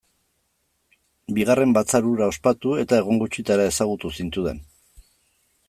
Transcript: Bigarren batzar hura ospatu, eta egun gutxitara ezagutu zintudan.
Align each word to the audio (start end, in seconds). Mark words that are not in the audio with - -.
Bigarren 1.39 1.75
batzar 1.77 2.07
hura 2.11 2.29
ospatu, 2.33 2.73
eta 2.85 2.99
egun 3.03 3.21
gutxitara 3.25 3.69
ezagutu 3.73 4.15
zintudan. 4.21 4.67